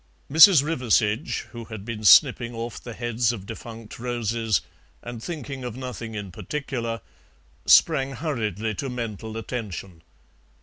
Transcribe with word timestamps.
Mrs. 0.31 0.63
Riversedge, 0.63 1.41
who 1.51 1.65
had 1.65 1.85
been 1.85 2.03
snipping 2.03 2.55
off 2.55 2.81
the 2.81 2.95
heads 2.95 3.31
of 3.31 3.45
defunct 3.45 3.99
roses, 3.99 4.61
and 5.03 5.21
thinking 5.23 5.63
of 5.63 5.77
nothing 5.77 6.15
in 6.15 6.31
particular, 6.31 7.01
sprang 7.67 8.13
hurriedly 8.13 8.73
to 8.73 8.89
mental 8.89 9.37
attention. 9.37 10.01